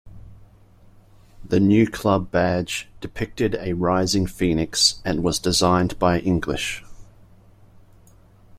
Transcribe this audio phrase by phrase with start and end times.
[1.45, 6.83] The new club badge depicted a rising phoenix and was designed by English.